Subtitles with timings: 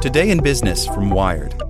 [0.00, 1.69] Today in Business from Wired.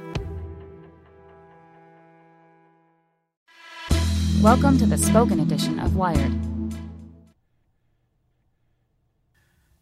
[4.41, 6.33] Welcome to the spoken edition of Wired.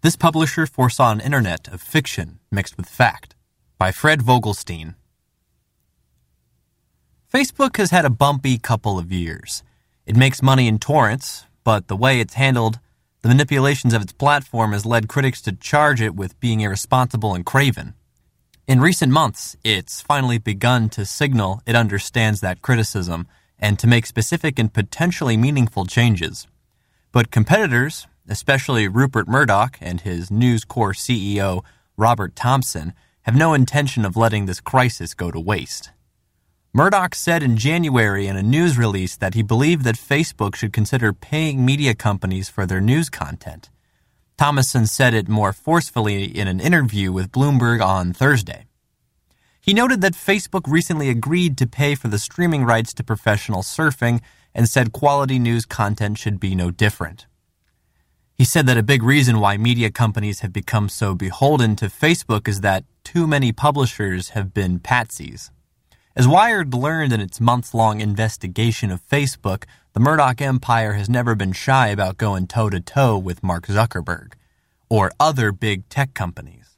[0.01, 3.35] This publisher foresaw an internet of fiction mixed with fact
[3.77, 4.95] by Fred Vogelstein.
[7.33, 9.63] Facebook has had a bumpy couple of years.
[10.05, 12.79] It makes money in torrents, but the way it's handled
[13.21, 17.45] the manipulations of its platform has led critics to charge it with being irresponsible and
[17.45, 17.93] craven.
[18.67, 23.25] In recent months, it's finally begun to signal it understands that criticism
[23.59, 26.47] and to make specific and potentially meaningful changes.
[27.11, 31.63] But competitors, especially Rupert Murdoch and his News Corp CEO
[31.97, 32.93] Robert Thomson,
[33.23, 35.91] have no intention of letting this crisis go to waste.
[36.71, 41.11] Murdoch said in January in a news release that he believed that Facebook should consider
[41.11, 43.69] paying media companies for their news content.
[44.37, 48.68] Thomson said it more forcefully in an interview with Bloomberg on Thursday.
[49.69, 54.19] He noted that Facebook recently agreed to pay for the streaming rights to professional surfing
[54.51, 57.27] and said quality news content should be no different.
[58.33, 62.47] He said that a big reason why media companies have become so beholden to Facebook
[62.47, 65.51] is that too many publishers have been patsies.
[66.15, 71.35] As Wired learned in its months long investigation of Facebook, the Murdoch empire has never
[71.35, 74.33] been shy about going toe to toe with Mark Zuckerberg
[74.89, 76.68] or other big tech companies.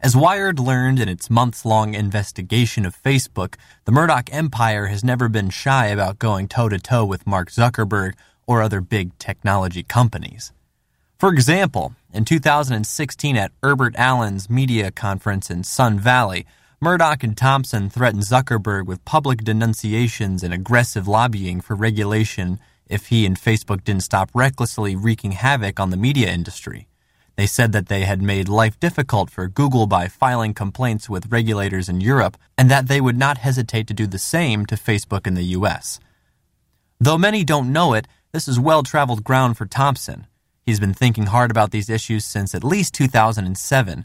[0.00, 5.28] As Wired learned in its months long investigation of Facebook, the Murdoch empire has never
[5.28, 8.14] been shy about going toe to toe with Mark Zuckerberg
[8.46, 10.52] or other big technology companies.
[11.18, 16.46] For example, in 2016 at Herbert Allen's media conference in Sun Valley,
[16.80, 23.26] Murdoch and Thomson threatened Zuckerberg with public denunciations and aggressive lobbying for regulation if he
[23.26, 26.87] and Facebook didn't stop recklessly wreaking havoc on the media industry.
[27.38, 31.88] They said that they had made life difficult for Google by filing complaints with regulators
[31.88, 35.34] in Europe, and that they would not hesitate to do the same to Facebook in
[35.34, 36.00] the US.
[36.98, 40.26] Though many don't know it, this is well traveled ground for Thomson.
[40.66, 44.04] He's been thinking hard about these issues since at least 2007.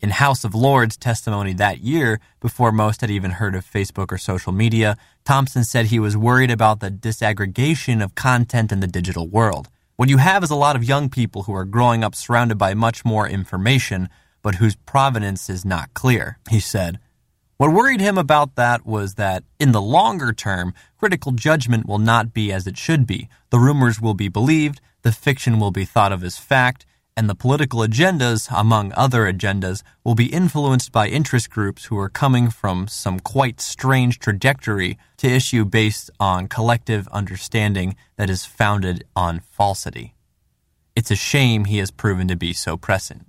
[0.00, 4.18] In House of Lords testimony that year, before most had even heard of Facebook or
[4.18, 9.28] social media, Thomson said he was worried about the disaggregation of content in the digital
[9.28, 9.68] world.
[10.02, 12.74] What you have is a lot of young people who are growing up surrounded by
[12.74, 14.08] much more information,
[14.42, 16.98] but whose provenance is not clear, he said.
[17.56, 22.34] What worried him about that was that, in the longer term, critical judgment will not
[22.34, 23.28] be as it should be.
[23.50, 26.84] The rumors will be believed, the fiction will be thought of as fact,
[27.16, 32.08] and the political agendas, among other agendas, will be influenced by interest groups who are
[32.08, 39.04] coming from some quite strange trajectory to issue based on collective understanding that is founded
[39.14, 40.14] on falsity.
[40.94, 43.26] It's a shame he has proven to be so prescient.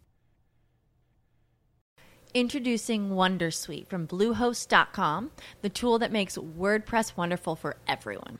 [2.34, 5.30] Introducing Wondersuite from Bluehost.com,
[5.62, 8.40] the tool that makes WordPress wonderful for everyone.